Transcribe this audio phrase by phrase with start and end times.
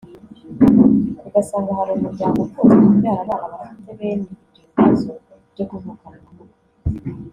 [1.27, 5.09] ugasanga hari umuryango ukunze kubyara abana bafite bene ibyo bibazo
[5.53, 6.57] byo kuvukana ubumuga